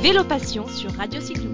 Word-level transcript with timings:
Vélo 0.00 0.22
Passion 0.22 0.68
sur 0.68 0.92
Radio 0.92 1.20
Cyclo. 1.20 1.50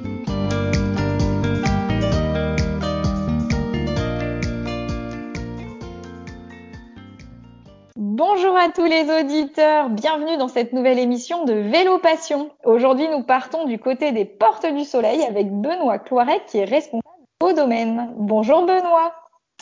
Bonjour 7.97 8.55
à 8.55 8.69
tous 8.69 8.85
les 8.85 9.09
auditeurs, 9.11 9.89
bienvenue 9.89 10.37
dans 10.37 10.49
cette 10.49 10.75
nouvelle 10.75 10.99
émission 10.99 11.47
de 11.47 11.55
Vélo 11.55 11.99
Passion. 11.99 12.51
Aujourd'hui, 12.65 13.09
nous 13.09 13.23
partons 13.23 13.65
du 13.65 13.79
côté 13.79 14.13
des 14.13 14.27
Portes 14.27 14.67
du 14.67 14.85
Soleil 14.85 15.23
avec 15.25 15.51
Benoît 15.51 15.99
Cloiret 15.99 16.43
qui 16.47 16.59
est 16.59 16.65
responsable 16.65 17.03
au 17.43 17.55
domaine. 17.55 18.13
Bonjour 18.19 18.67
Benoît. 18.67 19.15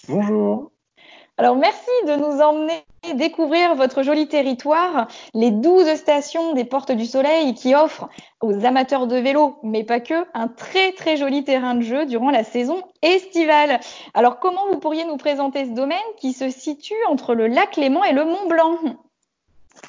Bonjour. 0.08 0.71
Alors 1.42 1.56
merci 1.56 1.90
de 2.06 2.14
nous 2.14 2.40
emmener 2.40 2.84
découvrir 3.14 3.74
votre 3.74 4.04
joli 4.04 4.28
territoire, 4.28 5.08
les 5.34 5.50
12 5.50 5.96
stations 5.96 6.52
des 6.52 6.64
Portes 6.64 6.92
du 6.92 7.04
Soleil 7.04 7.54
qui 7.54 7.74
offrent 7.74 8.08
aux 8.40 8.64
amateurs 8.64 9.08
de 9.08 9.16
vélo, 9.16 9.56
mais 9.64 9.82
pas 9.82 9.98
que, 9.98 10.24
un 10.34 10.46
très 10.46 10.92
très 10.92 11.16
joli 11.16 11.42
terrain 11.42 11.74
de 11.74 11.80
jeu 11.80 12.06
durant 12.06 12.30
la 12.30 12.44
saison 12.44 12.84
estivale. 13.02 13.80
Alors 14.14 14.38
comment 14.38 14.68
vous 14.70 14.78
pourriez 14.78 15.04
nous 15.04 15.16
présenter 15.16 15.64
ce 15.64 15.72
domaine 15.72 15.98
qui 16.16 16.32
se 16.32 16.48
situe 16.48 16.94
entre 17.08 17.34
le 17.34 17.48
lac 17.48 17.74
Léman 17.74 18.04
et 18.04 18.12
le 18.12 18.24
Mont 18.24 18.46
Blanc? 18.46 18.78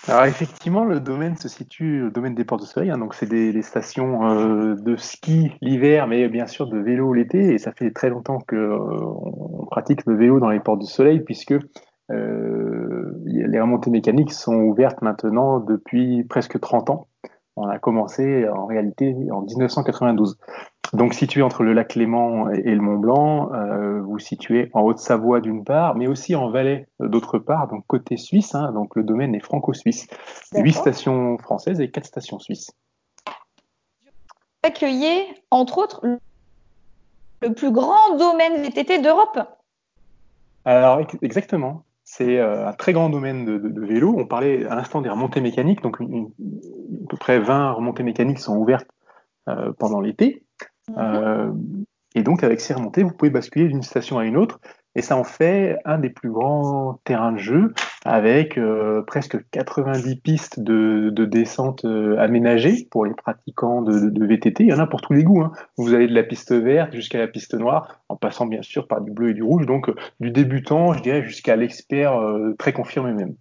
Alors 0.08 0.26
effectivement, 0.26 0.84
le 0.84 1.00
domaine 1.00 1.38
se 1.38 1.48
situe, 1.48 2.00
le 2.00 2.12
domaine 2.12 2.36
des 2.36 2.44
Portes 2.44 2.62
du 2.62 2.68
Soleil, 2.68 2.92
hein, 2.92 2.98
donc 2.98 3.14
c'est 3.14 3.26
des, 3.26 3.62
stations 3.62 4.30
euh, 4.30 4.76
de 4.76 4.98
ski 4.98 5.52
l'hiver, 5.62 6.08
mais 6.08 6.28
bien 6.28 6.46
sûr 6.46 6.68
de 6.68 6.78
vélo 6.78 7.14
l'été, 7.14 7.54
et 7.54 7.58
ça 7.58 7.72
fait 7.72 7.92
très 7.92 8.10
longtemps 8.10 8.40
que 8.40 8.56
euh, 8.56 9.66
pratique 9.72 10.06
le 10.06 10.16
vélo 10.16 10.42
dans 10.42 10.50
les 10.50 10.60
Portes 10.60 10.80
du 10.80 10.88
Soleil, 10.88 11.22
puisque 11.22 11.56
euh, 12.12 13.22
les 13.26 13.62
remontées 13.62 13.92
mécaniques 13.92 14.34
sont 14.34 14.56
ouvertes 14.56 15.02
maintenant 15.02 15.60
depuis 15.60 16.24
presque 16.26 16.60
30 16.60 16.90
ans. 16.90 17.08
On 17.56 17.68
a 17.68 17.80
commencé 17.80 18.48
en 18.50 18.66
réalité 18.66 19.16
en 19.32 19.42
1992. 19.44 20.38
Donc 20.94 21.16
situé 21.16 21.42
entre 21.42 21.64
le 21.64 21.74
lac 21.74 21.96
Léman 21.96 22.52
et 22.52 22.76
le 22.76 22.82
Mont 22.82 22.98
Blanc, 22.98 23.52
euh, 23.54 24.00
vous 24.02 24.20
situez 24.20 24.70
en 24.74 24.82
Haute-Savoie 24.82 25.42
d'une 25.42 25.64
part, 25.64 25.96
mais 25.96 26.06
aussi 26.06 26.36
en 26.36 26.52
Valais 26.52 26.88
d'autre 27.00 27.40
part, 27.40 27.68
donc 27.68 27.84
côté 27.88 28.16
suisse. 28.16 28.54
Hein, 28.54 28.72
donc 28.74 28.96
le 28.96 29.04
domaine 29.04 29.34
est 29.34 29.40
franco-suisse. 29.40 30.08
Huit 30.54 30.74
stations 30.74 31.40
françaises 31.40 31.82
et 31.82 31.90
quatre 31.90 32.06
stations 32.06 32.38
suisses. 32.38 32.72
Accueillez 34.62 35.26
entre 35.50 35.80
autres 35.80 36.02
le 37.42 37.54
plus 37.54 37.72
grand 37.72 38.16
domaine 38.18 38.62
VTT 38.62 39.00
d'Europe. 39.00 39.40
Alors 40.64 41.02
exactement. 41.24 41.86
C'est 42.06 42.38
euh, 42.38 42.68
un 42.68 42.74
très 42.74 42.94
grand 42.94 43.10
domaine 43.10 43.46
de, 43.46 43.86
vélo. 43.86 44.14
On 44.16 44.28
parlait 44.28 44.66
à 44.68 44.76
l'instant 44.76 45.02
des 45.02 45.10
remontées 45.10 45.42
mécaniques, 45.42 45.82
donc 45.82 46.00
à 46.02 46.06
peu 47.10 47.18
près 47.18 47.40
20 47.40 47.72
remontées 47.72 48.04
mécaniques 48.04 48.40
sont 48.40 48.56
ouvertes 48.58 48.88
euh, 49.50 49.74
pendant 49.80 50.00
l'été. 50.00 50.43
Euh, 50.98 51.52
et 52.16 52.24
donc 52.24 52.44
avec 52.44 52.62
ces 52.62 52.74
remontées, 52.74 53.04
vous 53.04 53.14
pouvez 53.14 53.32
basculer 53.32 53.68
d'une 53.68 53.82
station 53.82 54.20
à 54.20 54.26
une 54.26 54.38
autre. 54.38 54.60
Et 54.96 55.02
ça 55.02 55.18
en 55.18 55.24
fait 55.24 55.78
un 55.86 55.98
des 55.98 56.12
plus 56.12 56.30
grands 56.30 57.00
terrains 57.04 57.32
de 57.32 57.40
jeu 57.40 57.74
avec 58.06 58.60
euh, 58.60 59.02
presque 59.02 59.38
90 59.50 60.18
pistes 60.18 60.60
de, 60.60 61.10
de 61.10 61.26
descente 61.26 61.84
euh, 61.86 62.16
aménagées 62.20 62.88
pour 62.92 63.06
les 63.06 63.16
pratiquants 63.16 63.82
de, 63.82 64.26
VTT. 64.26 64.66
Il 64.66 64.70
y 64.70 64.74
en 64.74 64.78
a 64.78 64.86
pour 64.86 65.02
tous 65.02 65.14
les 65.14 65.24
goûts. 65.24 65.42
Hein. 65.42 65.52
Vous 65.78 65.96
avez 65.96 66.08
de 66.08 66.14
la 66.14 66.22
piste 66.22 66.54
verte 66.54 66.94
jusqu'à 66.94 67.18
la 67.18 67.28
piste 67.28 67.56
noire, 67.56 68.04
en 68.08 68.16
passant 68.16 68.46
bien 68.46 68.62
sûr 68.62 68.88
par 68.88 69.02
du 69.02 69.10
bleu 69.12 69.32
et 69.32 69.34
du 69.34 69.42
rouge. 69.42 69.66
Donc 69.66 69.90
du 70.20 70.30
débutant, 70.30 70.94
je 70.94 71.02
dirais, 71.02 71.24
jusqu'à 71.24 71.56
l'expert 71.56 72.14
très 72.60 72.74
confirmé 72.74 73.14
même. 73.14 73.34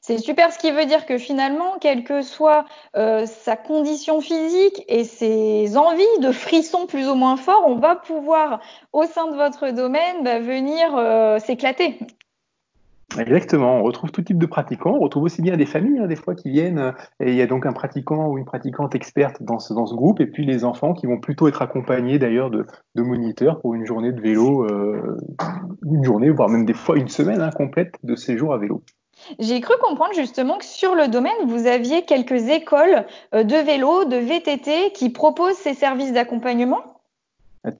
C'est 0.00 0.18
super, 0.18 0.52
ce 0.52 0.58
qui 0.58 0.70
veut 0.70 0.86
dire 0.86 1.06
que 1.06 1.18
finalement, 1.18 1.78
quelle 1.80 2.04
que 2.04 2.22
soit 2.22 2.64
euh, 2.96 3.26
sa 3.26 3.56
condition 3.56 4.20
physique 4.20 4.84
et 4.88 5.04
ses 5.04 5.76
envies 5.76 6.04
de 6.20 6.32
frissons 6.32 6.86
plus 6.86 7.08
ou 7.08 7.14
moins 7.14 7.36
forts, 7.36 7.64
on 7.66 7.76
va 7.76 7.96
pouvoir, 7.96 8.60
au 8.92 9.04
sein 9.04 9.30
de 9.30 9.36
votre 9.36 9.70
domaine, 9.70 10.22
bah, 10.22 10.38
venir 10.38 10.96
euh, 10.96 11.38
s'éclater. 11.38 11.98
Exactement, 13.18 13.78
on 13.78 13.82
retrouve 13.82 14.10
tout 14.10 14.20
type 14.20 14.36
de 14.36 14.46
pratiquants, 14.46 14.94
on 14.94 14.98
retrouve 14.98 15.22
aussi 15.22 15.40
bien 15.40 15.56
des 15.56 15.64
familles 15.64 16.00
hein, 16.00 16.06
des 16.06 16.16
fois 16.16 16.34
qui 16.34 16.50
viennent 16.50 16.78
euh, 16.78 16.92
et 17.20 17.30
il 17.30 17.36
y 17.36 17.40
a 17.40 17.46
donc 17.46 17.64
un 17.64 17.72
pratiquant 17.72 18.28
ou 18.28 18.36
une 18.36 18.44
pratiquante 18.44 18.94
experte 18.94 19.42
dans 19.42 19.58
ce, 19.58 19.72
groupe 19.72 20.20
et 20.20 20.26
puis 20.26 20.44
les 20.44 20.64
enfants 20.64 20.92
qui 20.92 21.06
vont 21.06 21.18
plutôt 21.18 21.46
être 21.48 21.62
accompagnés 21.62 22.18
d'ailleurs 22.18 22.50
de, 22.50 22.66
de, 22.94 23.02
moniteurs 23.02 23.60
pour 23.60 23.74
une 23.74 23.86
journée 23.86 24.12
de 24.12 24.20
vélo, 24.20 24.66
une 25.86 26.04
journée 26.04 26.30
voire 26.30 26.48
même 26.48 26.66
des 26.66 26.74
fois 26.74 26.98
une 26.98 27.08
semaine 27.08 27.40
hein, 27.40 27.50
complète 27.50 27.94
de 28.02 28.16
séjour 28.16 28.52
à 28.52 28.58
vélo. 28.58 28.82
J'ai 29.38 29.60
cru 29.60 29.74
comprendre 29.80 30.14
justement 30.14 30.58
que 30.58 30.64
sur 30.64 30.94
le 30.94 31.08
domaine, 31.08 31.46
vous 31.46 31.66
aviez 31.66 32.04
quelques 32.04 32.48
écoles 32.48 33.06
euh, 33.34 33.44
de 33.44 33.56
vélo, 33.56 34.04
de 34.04 34.16
VTT 34.16 34.92
qui 34.92 35.10
proposent 35.10 35.56
ces 35.56 35.74
services 35.74 36.12
d'accompagnement? 36.12 36.95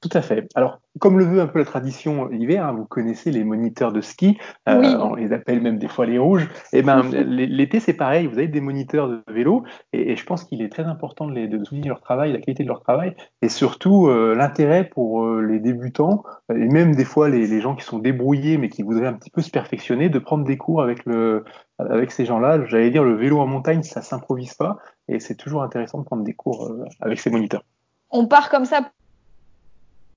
Tout 0.00 0.10
à 0.12 0.22
fait. 0.22 0.48
Alors, 0.54 0.80
comme 0.98 1.18
le 1.18 1.24
veut 1.24 1.40
un 1.40 1.46
peu 1.46 1.60
la 1.60 1.64
tradition 1.64 2.30
hiver, 2.30 2.64
hein, 2.64 2.72
vous 2.72 2.86
connaissez 2.86 3.30
les 3.30 3.44
moniteurs 3.44 3.92
de 3.92 4.00
ski, 4.00 4.38
euh, 4.68 4.96
on 4.98 5.14
les 5.14 5.32
appelle 5.32 5.60
même 5.60 5.78
des 5.78 5.86
fois 5.86 6.06
les 6.06 6.18
rouges. 6.18 6.44
Et 6.72 6.78
eh 6.78 6.82
ben, 6.82 7.02
l'été 7.10 7.78
c'est 7.78 7.92
pareil. 7.92 8.26
Vous 8.26 8.38
avez 8.38 8.48
des 8.48 8.60
moniteurs 8.60 9.08
de 9.08 9.22
vélo, 9.28 9.64
et, 9.92 10.16
je 10.16 10.24
pense 10.24 10.44
qu'il 10.44 10.62
est 10.62 10.68
très 10.68 10.84
important 10.84 11.26
de, 11.26 11.32
les, 11.32 11.46
de, 11.46 11.62
souligner 11.64 11.88
leur 11.88 12.00
travail, 12.00 12.32
la 12.32 12.40
qualité 12.40 12.64
de 12.64 12.68
leur 12.68 12.80
travail, 12.80 13.14
et 13.42 13.48
surtout 13.48 14.08
euh, 14.08 14.34
l'intérêt 14.34 14.84
pour 14.84 15.24
euh, 15.24 15.40
les 15.40 15.60
débutants 15.60 16.24
et 16.50 16.68
même 16.68 16.94
des 16.94 17.04
fois 17.04 17.28
les, 17.28 17.46
les, 17.46 17.60
gens 17.60 17.74
qui 17.74 17.84
sont 17.84 17.98
débrouillés 17.98 18.58
mais 18.58 18.68
qui 18.68 18.82
voudraient 18.82 19.06
un 19.06 19.12
petit 19.12 19.30
peu 19.30 19.42
se 19.42 19.50
perfectionner, 19.50 20.08
de 20.08 20.18
prendre 20.18 20.44
des 20.44 20.56
cours 20.56 20.82
avec 20.82 21.04
le 21.04 21.44
avec 21.78 22.10
ces 22.10 22.24
gens-là. 22.24 22.64
J'allais 22.66 22.90
dire 22.90 23.04
le 23.04 23.14
vélo 23.14 23.38
en 23.38 23.46
montagne, 23.46 23.82
ça 23.82 24.00
s'improvise 24.00 24.54
pas, 24.54 24.78
et 25.08 25.20
c'est 25.20 25.36
toujours 25.36 25.62
intéressant 25.62 25.98
de 25.98 26.04
prendre 26.04 26.24
des 26.24 26.32
cours 26.32 26.72
avec 27.00 27.20
ces 27.20 27.30
moniteurs. 27.30 27.62
On 28.10 28.26
part 28.26 28.48
comme 28.48 28.64
ça 28.64 28.90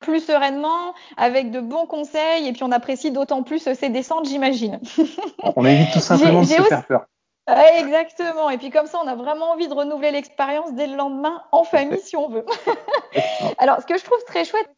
plus 0.09 0.25
sereinement, 0.25 0.93
avec 1.17 1.51
de 1.51 1.59
bons 1.59 1.85
conseils, 1.85 2.47
et 2.47 2.53
puis 2.53 2.63
on 2.63 2.71
apprécie 2.71 3.11
d'autant 3.11 3.43
plus 3.43 3.59
ces 3.73 3.89
descentes, 3.89 4.25
j'imagine. 4.25 4.79
on 5.55 5.65
évite 5.65 5.91
tout 5.93 5.99
simplement 5.99 6.41
de 6.41 6.45
se 6.47 6.61
faire 6.63 6.85
peur. 6.85 7.05
Exactement. 7.77 8.49
Et 8.49 8.57
puis 8.57 8.69
comme 8.69 8.87
ça, 8.87 8.99
on 9.03 9.07
a 9.07 9.15
vraiment 9.15 9.51
envie 9.51 9.67
de 9.67 9.73
renouveler 9.73 10.11
l'expérience 10.11 10.73
dès 10.73 10.87
le 10.87 10.95
lendemain 10.95 11.41
en 11.51 11.63
famille, 11.63 11.99
si 11.99 12.15
on 12.15 12.29
veut. 12.29 12.45
Alors, 13.57 13.81
ce 13.81 13.85
que 13.85 13.97
je 13.97 14.03
trouve 14.03 14.23
très 14.25 14.45
chouette, 14.45 14.69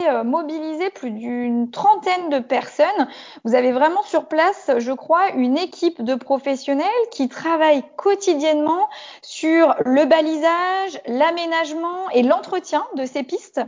c'est 0.00 0.08
euh, 0.08 0.24
mobiliser 0.24 0.90
plus 0.90 1.10
d'une 1.10 1.70
trentaine 1.70 2.30
de 2.30 2.38
personnes. 2.38 3.08
Vous 3.44 3.54
avez 3.54 3.72
vraiment 3.72 4.02
sur 4.02 4.26
place, 4.26 4.70
je 4.78 4.92
crois, 4.92 5.30
une 5.30 5.58
équipe 5.58 6.02
de 6.02 6.14
professionnels 6.14 6.86
qui 7.10 7.28
travaillent 7.28 7.84
quotidiennement 7.96 8.88
sur 9.22 9.74
le 9.84 10.04
balisage, 10.04 11.00
l'aménagement 11.06 12.08
et 12.10 12.22
l'entretien 12.22 12.86
de 12.94 13.04
ces 13.04 13.22
pistes. 13.24 13.60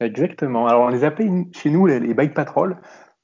Exactement. 0.00 0.66
Alors, 0.66 0.82
on 0.82 0.88
les 0.88 1.04
appelle 1.04 1.44
chez 1.52 1.70
nous 1.70 1.86
les, 1.86 2.14
bike 2.14 2.34
patrol. 2.34 2.76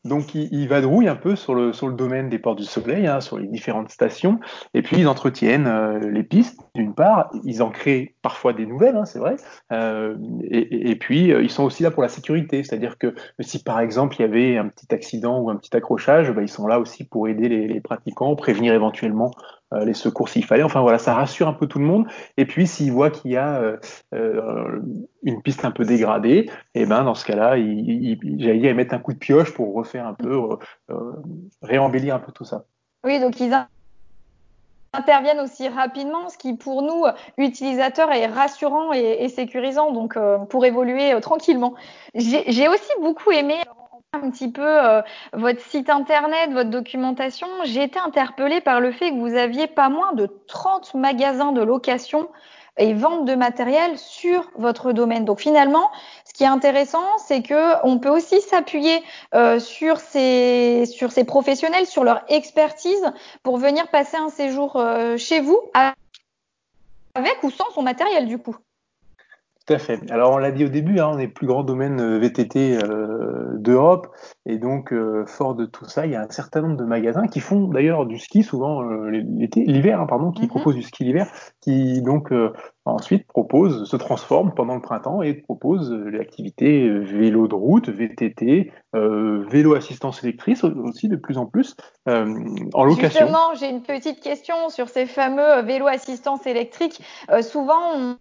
Donc, 0.05 0.35
ils, 0.35 0.49
ils, 0.51 0.67
vadrouillent 0.67 1.09
un 1.09 1.17
peu 1.17 1.37
sur 1.37 1.55
le, 1.55 1.75
sur 1.75 1.87
le 1.87 1.95
domaine 1.95 2.31
des 2.31 2.39
ports 2.39 2.57
du 2.57 2.65
soleil, 2.65 3.07
hein, 3.07 3.21
sur 3.21 3.39
les 3.39 3.47
différentes 3.47 3.91
stations, 3.91 4.41
et 4.73 4.81
puis 4.81 4.97
ils 5.01 5.07
entretiennent 5.07 5.67
euh, 5.67 5.99
les 5.99 6.23
pistes, 6.23 6.59
d'une 6.75 6.95
part, 6.95 7.29
ils 7.45 7.63
en 7.63 7.69
créent 7.69 8.15
parfois 8.23 8.55
des 8.55 8.65
nouvelles, 8.65 8.97
hein, 8.97 9.05
c'est 9.05 9.19
vrai, 9.19 9.37
euh, 9.73 10.17
et, 10.51 10.97
puis 10.97 11.31
euh, 11.31 11.43
ils 11.43 11.51
sont 11.51 11.65
aussi 11.65 11.83
là 11.83 11.91
pour 11.91 12.01
la 12.03 12.09
sécurité, 12.09 12.63
c'est-à-dire 12.65 12.97
que 12.97 13.15
si 13.41 13.63
par 13.63 13.79
exemple 13.79 14.17
il 14.19 14.23
y 14.23 14.25
avait 14.25 14.57
un 14.57 14.69
petit 14.69 14.87
accident 14.95 15.39
ou 15.39 15.51
un 15.51 15.57
petit 15.57 15.77
accrochage, 15.77 16.33
bah, 16.33 16.41
ils 16.41 16.49
sont 16.49 16.67
là 16.67 16.81
aussi 16.81 17.05
pour 17.05 17.29
aider 17.29 17.51
les, 17.51 17.69
les 17.69 17.81
pratiquants, 17.83 18.35
prévenir 18.37 18.73
éventuellement 18.73 19.33
les 19.73 19.95
secours 19.95 20.29
s'il 20.29 20.45
fallait. 20.45 20.63
Enfin 20.63 20.81
voilà, 20.81 20.99
ça 20.99 21.15
rassure 21.15 21.49
un 21.49 21.53
peu 21.53 21.67
tout 21.67 21.79
le 21.79 21.85
monde. 21.85 22.07
Et 22.37 22.45
puis 22.45 22.67
s'ils 22.67 22.93
voient 22.93 23.11
qu'il 23.11 23.33
y 23.33 23.37
a 23.37 23.61
euh, 23.61 23.77
euh, 24.15 24.81
une 25.23 25.43
piste 25.43 25.65
un 25.65 25.71
peu 25.71 25.85
dégradée, 25.85 26.51
et 26.75 26.83
eh 26.83 26.87
ben 26.87 27.05
dans 27.05 27.15
ce 27.15 27.25
cas-là, 27.25 27.57
ils, 27.57 28.19
j'allais 28.39 28.59
dire, 28.59 28.75
mettent 28.75 28.93
un 28.93 28.99
coup 28.99 29.13
de 29.13 29.19
pioche 29.19 29.53
pour 29.53 29.75
refaire 29.75 30.07
un 30.07 30.15
peu, 30.15 30.41
réembellir 31.63 32.15
un 32.15 32.19
peu 32.19 32.33
tout 32.33 32.45
ça. 32.45 32.65
Oui, 33.05 33.21
donc 33.21 33.41
ils 33.41 33.55
interviennent 34.93 35.41
aussi 35.41 35.69
rapidement, 35.69 36.29
ce 36.29 36.37
qui 36.37 36.57
pour 36.57 36.83
nous 36.83 37.05
utilisateurs 37.39 38.11
est 38.13 38.27
rassurant 38.27 38.93
et, 38.93 39.29
sécurisant, 39.29 39.93
donc 39.93 40.19
pour 40.49 40.65
évoluer 40.65 41.19
tranquillement. 41.21 41.75
J'ai 42.15 42.69
aussi 42.69 42.91
beaucoup 43.01 43.31
aimé 43.31 43.55
un 44.13 44.31
petit 44.31 44.51
peu 44.51 44.67
euh, 44.67 45.03
votre 45.33 45.61
site 45.61 45.89
internet, 45.89 46.51
votre 46.53 46.71
documentation, 46.71 47.47
j'ai 47.65 47.85
été 47.85 47.99
interpellée 47.99 48.61
par 48.61 48.81
le 48.81 48.91
fait 48.91 49.11
que 49.11 49.17
vous 49.17 49.37
aviez 49.37 49.69
pas 49.69 49.89
moins 49.89 50.13
de 50.15 50.27
30 50.49 50.95
magasins 50.95 51.53
de 51.53 51.63
location 51.63 52.29
et 52.77 52.93
vente 52.93 53.25
de 53.25 53.35
matériel 53.37 53.99
sur 53.99 54.51
votre 54.57 54.93
domaine. 54.93 55.25
Donc 55.25 55.41
finalement, 55.41 55.91
ce 56.25 56.33
qui 56.33 56.43
est 56.43 56.49
intéressant, 56.49 57.19
c'est 57.19 57.43
que 57.43 57.87
on 57.87 57.99
peut 57.99 58.09
aussi 58.09 58.41
s'appuyer 58.41 59.03
euh, 59.35 59.61
sur 59.61 59.99
ces 59.99 60.87
sur 60.87 61.13
ces 61.13 61.25
professionnels, 61.25 61.87
sur 61.87 62.03
leur 62.03 62.25
expertise 62.29 63.13
pour 63.45 63.59
venir 63.59 63.87
passer 63.89 64.17
un 64.17 64.31
séjour 64.31 64.77
euh, 64.77 65.17
chez 65.19 65.41
vous 65.41 65.61
avec 67.15 67.43
ou 67.43 67.51
sans 67.51 67.71
son 67.75 67.83
matériel 67.83 68.27
du 68.27 68.39
coup. 68.39 68.57
Tout 69.71 69.77
à 69.77 69.79
fait. 69.79 70.01
Alors 70.11 70.33
on 70.33 70.39
l'a 70.39 70.51
dit 70.51 70.65
au 70.65 70.69
début, 70.69 70.99
hein, 70.99 71.13
on 71.13 71.19
est 71.21 71.27
le 71.27 71.33
plus 71.33 71.47
grand 71.47 71.63
domaine 71.63 72.01
euh, 72.01 72.19
VTT 72.19 72.77
euh, 72.83 73.57
d'Europe, 73.57 74.09
et 74.45 74.59
donc 74.59 74.93
euh, 74.93 75.25
fort 75.27 75.55
de 75.55 75.65
tout 75.65 75.85
ça, 75.85 76.07
il 76.07 76.13
y 76.13 76.17
a 76.17 76.23
un 76.23 76.31
certain 76.31 76.63
nombre 76.63 76.77
de 76.77 76.83
magasins 76.83 77.29
qui 77.29 77.39
font 77.39 77.69
d'ailleurs 77.69 78.05
du 78.05 78.19
ski 78.19 78.43
souvent 78.43 78.83
euh, 78.83 79.11
l'été, 79.11 79.65
l'hiver, 79.65 80.01
hein, 80.01 80.07
pardon, 80.09 80.33
qui 80.33 80.43
Mhm. 80.43 80.49
proposent 80.49 80.75
du 80.75 80.83
ski 80.83 81.05
l'hiver, 81.05 81.29
qui 81.61 82.03
donc 82.03 82.35
ensuite 82.85 83.29
proposent, 83.29 83.89
se 83.89 83.97
transforment 83.97 84.53
pendant 84.57 84.75
le 84.75 84.81
printemps 84.81 85.23
et 85.23 85.35
proposent 85.35 85.93
l'activité 85.93 86.89
vélo 86.89 87.47
de 87.47 87.55
route, 87.55 87.89
VTT, 87.89 88.73
vélo 88.93 89.75
assistance 89.77 90.25
électrique 90.25 90.59
aussi 90.83 91.07
de 91.07 91.15
plus 91.15 91.39
en 91.39 91.47
plus 91.47 91.77
en 92.07 92.85
location. 92.85 93.21
Justement, 93.21 93.55
j'ai 93.55 93.71
une 93.71 93.83
petite 93.83 94.19
question 94.19 94.69
sur 94.69 94.89
ces 94.89 95.07
fameux 95.07 95.63
vélos 95.63 95.87
assistance 95.87 96.45
électrique. 96.47 97.01
Souvent, 97.43 97.95
on, 97.95 98.17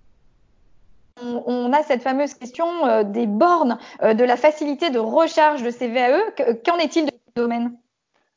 on- 1.24 1.44
on 1.45 1.74
a 1.74 1.83
cette 1.83 2.01
fameuse 2.01 2.33
question 2.33 2.66
euh, 2.86 3.04
des 3.04 3.27
bornes, 3.27 3.77
euh, 4.04 4.13
de 4.13 4.24
la 4.24 4.36
facilité 4.38 4.89
de 4.89 5.00
recharge 5.00 5.63
de 5.63 5.69
ces 5.69 5.88
VAE. 5.88 6.19
Que- 6.36 6.54
Qu'en 6.54 6.77
est-il 6.77 7.06
de 7.06 7.12
ce 7.12 7.42
domaine? 7.42 7.74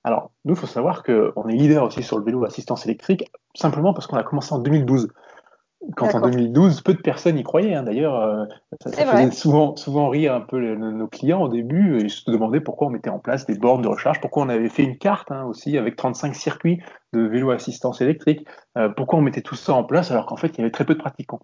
Alors, 0.05 0.31
nous, 0.45 0.55
il 0.55 0.59
faut 0.59 0.67
savoir 0.67 1.03
qu'on 1.05 1.49
est 1.49 1.53
leader 1.55 1.85
aussi 1.85 2.03
sur 2.03 2.19
le 2.19 2.25
vélo 2.25 2.45
assistance 2.45 2.87
électrique, 2.87 3.31
simplement 3.55 3.95
parce 3.95 4.07
qu'on 4.07 4.17
a 4.17 4.25
commencé 4.25 4.53
en 4.53 4.59
2012. 4.59 5.09
Quand 5.97 6.05
en 6.05 6.13
D'accord. 6.13 6.31
2012, 6.31 6.81
peu 6.83 6.95
de 6.95 7.01
personnes 7.01 7.37
y 7.39 7.43
croyaient. 7.43 7.75
hein. 7.75 7.83
D'ailleurs, 7.83 8.15
euh, 8.21 8.45
ça, 8.85 9.05
faisait 9.05 9.31
souvent, 9.33 9.75
souvent 9.75 10.09
rire 10.11 10.33
un 10.33 10.41
peu 10.41 10.61
nos, 10.77 10.93
nos 10.93 11.09
clients 11.09 11.43
au 11.43 11.49
début. 11.49 11.99
Et 11.99 12.03
ils 12.05 12.11
se 12.11 12.31
demandaient 12.31 12.61
pourquoi 12.61 12.87
on 12.87 12.91
mettait 12.91 13.11
en 13.11 13.19
place 13.19 13.47
des 13.47 13.57
bornes 13.57 13.83
de 13.83 13.89
recharge, 13.89 14.21
pourquoi 14.21 14.45
on 14.45 14.49
avait 14.49 14.69
fait 14.69 14.85
une 14.85 14.97
carte 14.97 15.33
hein, 15.33 15.45
aussi 15.45 15.77
avec 15.77 15.97
35 15.97 16.37
circuits 16.37 16.81
de 17.13 17.21
vélo 17.23 17.51
assistance 17.51 18.01
électrique, 18.01 18.47
euh, 18.79 18.89
pourquoi 18.89 19.19
on 19.19 19.23
mettait 19.23 19.43
tout 19.43 19.55
ça 19.55 19.75
en 19.75 19.85
place 19.85 20.11
alors 20.11 20.27
qu'en 20.27 20.37
fait, 20.37 20.49
il 20.49 20.59
y 20.59 20.61
avait 20.63 20.71
très 20.71 20.85
peu 20.85 20.95
de 20.95 20.99
pratiquants? 20.99 21.41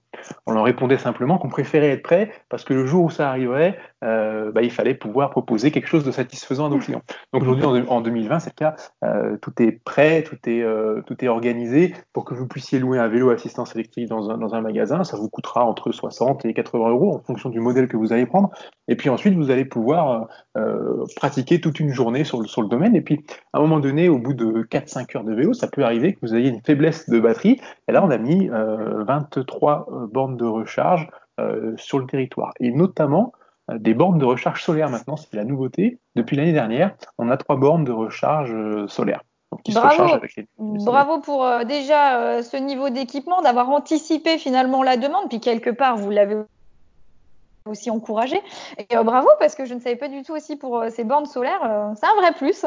On 0.47 0.53
leur 0.53 0.65
répondait 0.65 0.99
simplement 0.99 1.39
qu'on 1.39 1.49
préférait 1.49 1.91
être 1.91 2.03
prêt 2.03 2.31
parce 2.49 2.65
que 2.65 2.75
le 2.75 2.87
jour 2.87 3.05
où 3.05 3.11
ça 3.11 3.29
arriverait, 3.29 3.79
euh, 4.05 4.53
bah, 4.53 4.63
il 4.63 4.71
fallait 4.71 4.95
pouvoir 4.95 5.31
proposer 5.31 5.71
quelque 5.71 5.89
chose 5.89 6.05
de 6.05 6.11
satisfaisant 6.11 6.67
à 6.67 6.69
nos 6.71 6.79
clients. 6.79 7.03
Donc 7.33 7.43
aujourd'hui, 7.43 7.85
en, 7.89 7.97
en 7.97 8.01
2020, 8.01 8.39
c'est 8.39 8.51
le 8.51 8.55
cas. 8.55 8.77
Euh, 9.05 9.37
tout 9.43 9.53
est 9.61 9.73
prêt, 9.73 10.23
tout 10.23 10.39
est, 10.47 10.63
euh, 10.63 11.03
tout 11.07 11.23
est 11.25 11.29
organisé 11.29 11.95
pour 12.13 12.25
que 12.25 12.35
vous 12.35 12.47
puissiez 12.47 12.79
louer 12.79 12.99
un 12.99 13.09
vélo 13.09 13.31
assistance 13.31 13.75
électrique 13.75 14.09
dans 14.09 14.31
un, 14.31 14.39
dans 14.39 14.55
un 14.55 14.61
magasin. 14.61 15.05
Ça 15.05 15.17
vous 15.17 15.29
coûtera 15.29 15.65
entre 15.65 15.93
60 15.93 16.45
et 16.45 16.55
80 16.55 16.91
euros 16.91 17.17
en 17.17 17.21
fonction 17.21 17.51
du 17.51 17.61
modèle 17.61 17.89
que 17.89 17.97
vous 17.97 18.13
allez 18.13 18.27
prendre. 18.27 18.51
Et 18.87 18.97
puis 18.97 19.11
ensuite, 19.11 19.35
vous 19.35 19.51
allez 19.51 19.65
pouvoir 19.65 20.29
pratiquer 21.17 21.61
toute 21.61 21.79
une 21.79 21.93
journée 21.93 22.25
sur 22.25 22.41
le, 22.41 22.49
sur 22.49 22.63
le 22.63 22.69
domaine. 22.69 22.97
Et 22.97 23.01
puis, 23.01 23.25
à 23.53 23.59
un 23.59 23.61
moment 23.61 23.81
donné, 23.81 24.09
au 24.09 24.19
bout 24.19 24.35
de 24.35 24.63
4-5 24.63 25.17
heures 25.17 25.25
de 25.25 25.35
vélo, 25.35 25.53
ça 25.59 25.69
peut 25.69 25.85
arriver 25.85 26.15
que 26.15 26.21
vous 26.23 26.35
ayez 26.35 26.49
une 26.49 26.63
faiblesse 26.63 27.09
de 27.09 27.21
batterie. 27.21 27.61
Et 27.89 27.93
là, 27.93 28.05
on 28.05 28.11
a 28.11 28.19
mis 28.19 28.49
euh, 28.51 29.05
23 29.05 29.87
euh, 29.91 30.07
bornes 30.07 30.37
de 30.37 30.45
recharge 30.45 31.09
euh, 31.41 31.75
sur 31.77 31.99
le 31.99 32.07
territoire. 32.07 32.53
Et 32.61 32.71
notamment, 32.71 33.33
euh, 33.71 33.79
des 33.79 33.95
bornes 33.95 34.19
de 34.19 34.25
recharge 34.25 34.63
solaire 34.63 34.91
maintenant, 34.91 35.17
c'est 35.17 35.35
la 35.35 35.45
nouveauté. 35.45 35.99
Depuis 36.17 36.37
l'année 36.37 36.53
dernière, 36.53 36.95
on 37.19 37.31
a 37.31 37.37
trois 37.37 37.57
bornes 37.57 37.85
de 37.85 37.93
recharge 37.93 38.53
euh, 38.53 38.87
solaire. 38.89 39.23
Donc, 39.53 39.63
qui 39.63 39.73
se 39.73 39.79
rechargent 39.79 39.97
Bravo, 39.97 40.15
avec 40.15 40.37
les, 40.37 40.47
les 40.59 40.85
bravo 40.85 41.21
pour 41.21 41.45
euh, 41.45 41.65
déjà 41.65 42.19
euh, 42.19 42.43
ce 42.43 42.57
niveau 42.57 42.91
d'équipement, 42.91 43.41
d'avoir 43.41 43.71
anticipé 43.71 44.39
finalement 44.39 44.83
la 44.83 44.97
demande, 44.97 45.29
puis 45.29 45.41
quelque 45.41 45.71
part 45.71 45.97
vous 45.97 46.11
l'avez 46.11 46.37
aussi 47.67 47.91
encouragé. 47.91 48.41
Et 48.79 48.97
euh, 48.97 49.03
bravo 49.03 49.29
parce 49.39 49.55
que 49.55 49.65
je 49.65 49.75
ne 49.75 49.81
savais 49.81 49.97
pas 49.97 50.09
du 50.09 50.23
tout 50.23 50.33
aussi 50.33 50.57
pour 50.57 50.79
euh, 50.79 50.91
ces 50.91 51.05
bornes 51.05 51.27
solaires, 51.27 51.61
euh, 51.65 51.93
c'est 51.99 52.07
un 52.07 52.21
vrai 52.21 52.33
plus. 52.33 52.65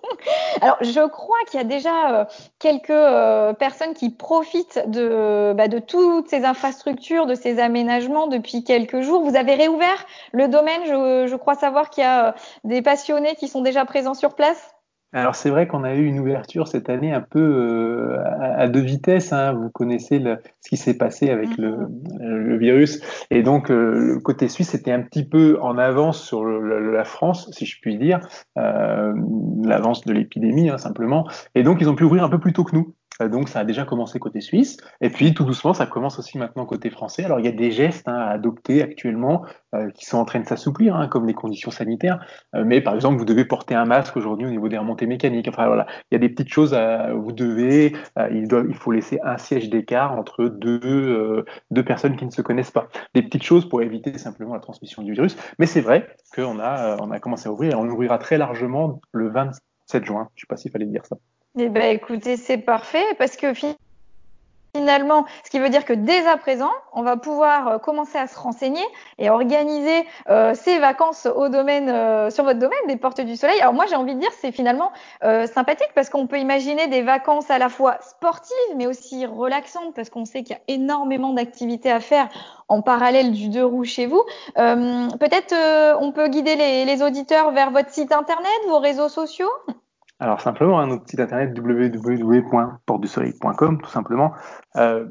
Alors 0.60 0.76
je 0.80 1.06
crois 1.06 1.36
qu'il 1.48 1.58
y 1.58 1.62
a 1.62 1.66
déjà 1.66 2.28
quelques 2.58 3.56
personnes 3.58 3.94
qui 3.94 4.10
profitent 4.10 4.82
de, 4.86 5.52
bah, 5.56 5.68
de 5.68 5.78
toutes 5.78 6.28
ces 6.28 6.44
infrastructures, 6.44 7.26
de 7.26 7.34
ces 7.34 7.58
aménagements 7.58 8.26
depuis 8.26 8.64
quelques 8.64 9.00
jours. 9.00 9.22
Vous 9.22 9.36
avez 9.36 9.54
réouvert 9.54 10.06
le 10.32 10.48
domaine, 10.48 10.82
je, 10.86 11.36
crois 11.36 11.54
savoir 11.54 11.90
qu'il 11.90 12.04
y 12.04 12.06
a 12.06 12.34
des 12.64 12.80
passionnés 12.80 13.34
qui 13.36 13.48
sont 13.48 13.60
déjà 13.60 13.84
présents 13.84 14.14
sur 14.14 14.34
place? 14.34 14.73
Alors 15.14 15.36
c'est 15.36 15.48
vrai 15.48 15.68
qu'on 15.68 15.84
a 15.84 15.94
eu 15.94 16.04
une 16.04 16.18
ouverture 16.18 16.66
cette 16.66 16.90
année 16.90 17.12
un 17.12 17.20
peu 17.20 17.38
euh, 17.38 18.18
à, 18.24 18.62
à, 18.62 18.68
deux 18.68 18.80
vitesses. 18.80 19.32
Hein. 19.32 19.52
Vous 19.52 19.70
connaissez 19.70 20.18
le, 20.18 20.38
ce 20.60 20.68
qui 20.68 20.76
s'est 20.76 20.98
passé 20.98 21.30
avec 21.30 21.56
le, 21.56 21.86
le, 22.18 22.58
virus. 22.58 23.00
Et 23.30 23.44
donc 23.44 23.70
euh, 23.70 24.14
le 24.14 24.18
côté 24.18 24.48
suisse 24.48 24.74
était 24.74 24.90
un 24.90 25.02
petit 25.02 25.24
peu 25.24 25.56
en 25.62 25.78
avance 25.78 26.20
sur 26.20 26.44
le, 26.44 26.92
la 26.92 27.04
France, 27.04 27.48
si 27.52 27.64
je 27.64 27.80
puis 27.80 27.96
dire, 27.96 28.26
euh, 28.58 29.14
l'avance 29.62 30.04
de 30.04 30.12
l'épidémie 30.12 30.68
hein, 30.68 30.78
simplement. 30.78 31.28
Et 31.54 31.62
donc 31.62 31.80
ils 31.80 31.88
ont 31.88 31.94
pu 31.94 32.02
ouvrir 32.02 32.24
un 32.24 32.28
peu 32.28 32.40
plus 32.40 32.52
tôt 32.52 32.64
que 32.64 32.74
nous. 32.74 32.92
Donc 33.20 33.48
ça 33.48 33.60
a 33.60 33.64
déjà 33.64 33.84
commencé 33.84 34.18
côté 34.18 34.40
suisse, 34.40 34.76
et 35.00 35.08
puis 35.08 35.34
tout 35.34 35.44
doucement 35.44 35.72
ça 35.72 35.86
commence 35.86 36.18
aussi 36.18 36.36
maintenant 36.36 36.66
côté 36.66 36.90
français. 36.90 37.24
Alors 37.24 37.38
il 37.38 37.46
y 37.46 37.48
a 37.48 37.52
des 37.52 37.70
gestes 37.70 38.08
hein, 38.08 38.14
à 38.14 38.30
adopter 38.30 38.82
actuellement 38.82 39.44
euh, 39.74 39.90
qui 39.90 40.04
sont 40.04 40.18
en 40.18 40.24
train 40.24 40.40
de 40.40 40.46
s'assouplir, 40.46 40.96
hein, 40.96 41.08
comme 41.08 41.26
les 41.26 41.34
conditions 41.34 41.70
sanitaires. 41.70 42.24
Euh, 42.54 42.64
mais 42.64 42.80
par 42.80 42.94
exemple, 42.94 43.18
vous 43.18 43.24
devez 43.24 43.44
porter 43.44 43.74
un 43.74 43.84
masque 43.84 44.16
aujourd'hui 44.16 44.46
au 44.46 44.50
niveau 44.50 44.68
des 44.68 44.78
remontées 44.78 45.06
mécaniques. 45.06 45.48
Enfin 45.48 45.66
voilà, 45.66 45.86
il 46.10 46.14
y 46.14 46.16
a 46.16 46.18
des 46.18 46.28
petites 46.28 46.52
choses. 46.52 46.74
À, 46.74 47.12
vous 47.12 47.32
devez, 47.32 47.94
euh, 48.18 48.28
il, 48.32 48.74
faut 48.74 48.92
laisser 48.92 49.18
un 49.24 49.38
siège 49.38 49.70
d'écart 49.70 50.12
entre 50.12 50.44
deux 50.46 50.80
euh, 50.84 51.44
deux 51.70 51.84
personnes 51.84 52.16
qui 52.16 52.24
ne 52.26 52.30
se 52.30 52.42
connaissent 52.42 52.70
pas. 52.70 52.88
Des 53.14 53.22
petites 53.22 53.42
choses 53.42 53.68
pour 53.68 53.82
éviter 53.82 54.16
simplement 54.18 54.54
la 54.54 54.60
transmission 54.60 55.02
du 55.02 55.12
virus. 55.12 55.36
Mais 55.58 55.66
c'est 55.66 55.80
vrai 55.80 56.08
qu'on 56.34 56.58
a 56.58 56.96
on 57.00 57.10
a 57.10 57.20
commencé 57.20 57.48
à 57.48 57.52
ouvrir 57.52 57.72
et 57.72 57.76
on 57.76 57.88
ouvrira 57.88 58.18
très 58.18 58.38
largement 58.38 59.00
le 59.12 59.28
27 59.30 60.04
juin. 60.04 60.28
Je 60.34 60.42
sais 60.42 60.46
pas 60.48 60.56
s'il 60.56 60.70
fallait 60.70 60.86
dire 60.86 61.04
ça. 61.06 61.16
Eh 61.56 61.68
ben, 61.68 61.94
écoutez, 61.94 62.36
c'est 62.36 62.58
parfait 62.58 63.04
parce 63.16 63.36
que 63.36 63.52
finalement, 64.74 65.24
ce 65.44 65.50
qui 65.50 65.60
veut 65.60 65.68
dire 65.68 65.84
que 65.84 65.92
dès 65.92 66.26
à 66.26 66.36
présent, 66.36 66.72
on 66.92 67.02
va 67.02 67.16
pouvoir 67.16 67.68
euh, 67.68 67.78
commencer 67.78 68.18
à 68.18 68.26
se 68.26 68.36
renseigner 68.36 68.82
et 69.18 69.30
organiser 69.30 70.04
euh, 70.28 70.52
ses 70.54 70.80
vacances 70.80 71.26
au 71.26 71.48
domaine, 71.48 71.88
euh, 71.88 72.28
sur 72.30 72.42
votre 72.42 72.58
domaine 72.58 72.86
des 72.88 72.96
Portes 72.96 73.20
du 73.20 73.36
Soleil. 73.36 73.60
Alors 73.60 73.72
moi, 73.72 73.86
j'ai 73.88 73.94
envie 73.94 74.16
de 74.16 74.18
dire, 74.18 74.32
c'est 74.40 74.50
finalement 74.50 74.90
euh, 75.22 75.46
sympathique 75.46 75.90
parce 75.94 76.10
qu'on 76.10 76.26
peut 76.26 76.40
imaginer 76.40 76.88
des 76.88 77.02
vacances 77.02 77.48
à 77.52 77.58
la 77.58 77.68
fois 77.68 77.98
sportives, 78.00 78.74
mais 78.74 78.88
aussi 78.88 79.24
relaxantes 79.24 79.94
parce 79.94 80.10
qu'on 80.10 80.24
sait 80.24 80.42
qu'il 80.42 80.56
y 80.56 80.58
a 80.58 80.62
énormément 80.66 81.34
d'activités 81.34 81.92
à 81.92 82.00
faire 82.00 82.28
en 82.66 82.82
parallèle 82.82 83.30
du 83.30 83.48
deux 83.48 83.64
roues 83.64 83.84
chez 83.84 84.06
vous. 84.06 84.24
Euh, 84.58 85.06
Peut-être 85.20 85.54
on 86.00 86.10
peut 86.10 86.26
guider 86.26 86.56
les, 86.56 86.84
les 86.84 87.00
auditeurs 87.00 87.52
vers 87.52 87.70
votre 87.70 87.90
site 87.90 88.10
internet, 88.10 88.50
vos 88.66 88.80
réseaux 88.80 89.08
sociaux? 89.08 89.50
Alors 90.24 90.40
simplement, 90.40 90.80
hein, 90.80 90.86
notre 90.86 91.06
site 91.06 91.20
internet 91.20 91.54
www.portedusoleil.com, 91.54 93.82
tout 93.82 93.90
simplement. 93.90 94.32
Euh, 94.76 95.06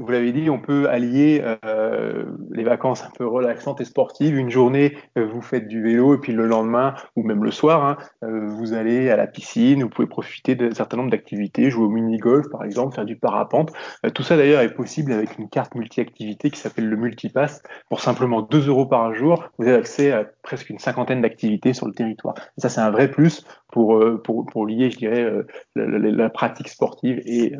vous 0.00 0.10
l'avez 0.10 0.32
dit, 0.32 0.48
on 0.48 0.58
peut 0.58 0.88
allier 0.88 1.42
euh, 1.64 2.24
les 2.50 2.64
vacances 2.64 3.04
un 3.04 3.10
peu 3.10 3.26
relaxantes 3.26 3.80
et 3.80 3.84
sportives. 3.84 4.36
Une 4.36 4.50
journée, 4.50 4.96
euh, 5.18 5.26
vous 5.26 5.42
faites 5.42 5.68
du 5.68 5.82
vélo 5.82 6.14
et 6.14 6.18
puis 6.18 6.32
le 6.32 6.46
lendemain, 6.46 6.94
ou 7.16 7.22
même 7.22 7.44
le 7.44 7.50
soir, 7.50 7.84
hein, 7.84 7.98
euh, 8.24 8.46
vous 8.46 8.72
allez 8.72 9.10
à 9.10 9.16
la 9.16 9.26
piscine. 9.26 9.82
Vous 9.82 9.90
pouvez 9.90 10.08
profiter 10.08 10.54
d'un 10.54 10.72
certain 10.72 10.96
nombre 10.96 11.10
d'activités, 11.10 11.70
jouer 11.70 11.84
au 11.84 11.90
mini-golf 11.90 12.48
par 12.50 12.64
exemple, 12.64 12.94
faire 12.94 13.04
du 13.04 13.16
parapente. 13.16 13.72
Euh, 14.06 14.10
tout 14.10 14.22
ça 14.22 14.36
d'ailleurs 14.36 14.62
est 14.62 14.74
possible 14.74 15.12
avec 15.12 15.38
une 15.38 15.48
carte 15.48 15.74
multi-activité 15.74 16.50
qui 16.50 16.58
s'appelle 16.58 16.88
le 16.88 16.96
Multipass. 16.96 17.62
Pour 17.90 18.00
simplement 18.00 18.40
2 18.40 18.68
euros 18.68 18.86
par 18.86 19.14
jour, 19.14 19.44
vous 19.58 19.68
avez 19.68 19.76
accès 19.76 20.12
à 20.12 20.24
presque 20.42 20.70
une 20.70 20.78
cinquantaine 20.78 21.20
d'activités 21.20 21.74
sur 21.74 21.86
le 21.86 21.92
territoire. 21.92 22.34
Et 22.56 22.62
ça, 22.62 22.70
c'est 22.70 22.80
un 22.80 22.90
vrai 22.90 23.10
plus 23.10 23.44
pour, 23.70 24.02
pour, 24.24 24.46
pour 24.46 24.66
lier, 24.66 24.90
je 24.90 24.96
dirais, 24.96 25.30
la 25.76 26.30
pratique 26.30 26.68
sportive 26.68 27.20
et 27.26 27.52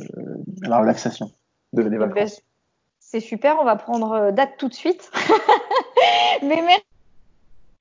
la 0.62 0.78
relaxation 0.80 1.30
de, 1.72 1.82
des 1.82 1.96
vacances. 1.96 2.14
Ben, 2.14 2.28
c'est 2.98 3.20
super, 3.20 3.58
on 3.60 3.64
va 3.64 3.76
prendre 3.76 4.30
date 4.30 4.56
tout 4.58 4.68
de 4.68 4.74
suite. 4.74 5.10
Mais 6.42 6.62
merci. 6.62 6.84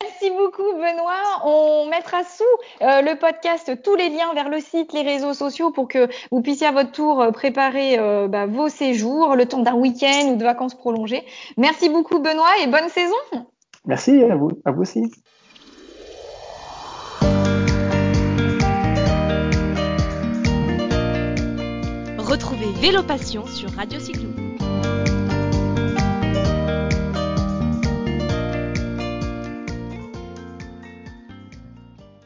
Merci 0.02 0.30
beaucoup 0.32 0.64
Benoît. 0.74 1.46
On 1.46 1.88
mettra 1.90 2.24
sous 2.24 2.44
euh, 2.82 3.02
le 3.02 3.18
podcast 3.20 3.82
tous 3.84 3.96
les 3.96 4.10
liens 4.10 4.34
vers 4.34 4.50
le 4.50 4.60
site, 4.60 4.94
les 4.94 5.02
réseaux 5.02 5.34
sociaux 5.34 5.72
pour 5.72 5.90
que 5.90 6.08
vous 6.32 6.42
puissiez 6.42 6.68
à 6.68 6.72
votre 6.72 6.92
tour 6.92 7.22
euh, 7.22 7.32
préparer 7.32 8.00
euh, 8.00 8.30
bah, 8.30 8.46
vos 8.46 8.70
séjours, 8.70 9.36
le 9.36 9.46
temps 9.46 9.62
d'un 9.62 9.76
week-end 9.76 10.30
ou 10.30 10.36
de 10.38 10.44
vacances 10.44 10.76
prolongées. 10.76 11.26
Merci 11.58 11.90
beaucoup 11.90 12.20
Benoît 12.20 12.52
et 12.64 12.68
bonne 12.68 12.88
saison. 12.88 13.46
Merci 13.86 14.24
à 14.24 14.36
vous, 14.36 14.52
à 14.64 14.72
vous 14.72 14.84
aussi. 14.84 15.12
Retrouvez 22.60 22.82
Vélo 22.82 23.04
Passion 23.04 23.46
sur 23.48 23.72
Radio 23.72 24.00
Cyclo. 24.00 24.49